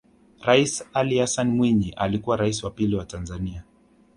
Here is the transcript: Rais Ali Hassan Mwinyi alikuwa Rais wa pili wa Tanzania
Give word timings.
Rais 0.41 0.83
Ali 0.93 1.17
Hassan 1.19 1.51
Mwinyi 1.51 1.91
alikuwa 1.97 2.37
Rais 2.37 2.63
wa 2.63 2.71
pili 2.71 2.95
wa 2.95 3.05
Tanzania 3.05 3.63